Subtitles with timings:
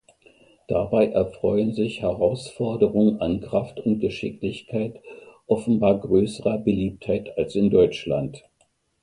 [0.67, 4.99] Dabei erfreuen sich Herausforderungen an Kraft und Geschicklichkeit
[5.45, 8.43] offenbar größerer Beliebtheit als in Deutschland.